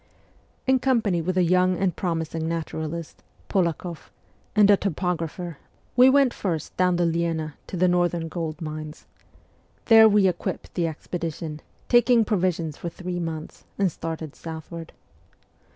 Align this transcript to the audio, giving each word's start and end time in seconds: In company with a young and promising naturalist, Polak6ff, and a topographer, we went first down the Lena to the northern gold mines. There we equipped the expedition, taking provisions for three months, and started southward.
In 0.65 0.79
company 0.79 1.21
with 1.21 1.37
a 1.37 1.43
young 1.43 1.77
and 1.77 1.95
promising 1.95 2.47
naturalist, 2.49 3.21
Polak6ff, 3.51 4.09
and 4.55 4.71
a 4.71 4.75
topographer, 4.75 5.59
we 5.95 6.09
went 6.09 6.33
first 6.33 6.75
down 6.75 6.95
the 6.95 7.05
Lena 7.05 7.53
to 7.67 7.77
the 7.77 7.87
northern 7.87 8.27
gold 8.27 8.61
mines. 8.61 9.05
There 9.85 10.09
we 10.09 10.27
equipped 10.27 10.73
the 10.73 10.87
expedition, 10.87 11.61
taking 11.87 12.25
provisions 12.25 12.77
for 12.77 12.89
three 12.89 13.19
months, 13.19 13.65
and 13.77 13.91
started 13.91 14.35
southward. 14.35 14.91